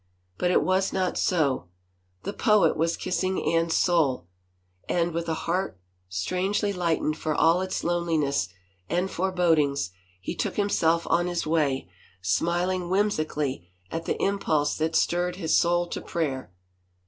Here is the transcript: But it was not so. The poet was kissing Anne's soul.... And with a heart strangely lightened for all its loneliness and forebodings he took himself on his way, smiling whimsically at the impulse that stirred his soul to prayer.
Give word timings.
But 0.39 0.49
it 0.49 0.63
was 0.63 0.91
not 0.91 1.15
so. 1.15 1.67
The 2.23 2.33
poet 2.33 2.75
was 2.75 2.97
kissing 2.97 3.39
Anne's 3.53 3.75
soul.... 3.77 4.25
And 4.89 5.11
with 5.11 5.29
a 5.29 5.35
heart 5.45 5.79
strangely 6.09 6.73
lightened 6.73 7.17
for 7.19 7.35
all 7.35 7.61
its 7.61 7.83
loneliness 7.83 8.49
and 8.89 9.11
forebodings 9.11 9.91
he 10.19 10.33
took 10.33 10.55
himself 10.55 11.05
on 11.05 11.27
his 11.27 11.45
way, 11.45 11.87
smiling 12.19 12.89
whimsically 12.89 13.69
at 13.91 14.05
the 14.05 14.19
impulse 14.19 14.75
that 14.77 14.95
stirred 14.95 15.35
his 15.35 15.55
soul 15.55 15.85
to 15.89 16.01
prayer. 16.01 16.51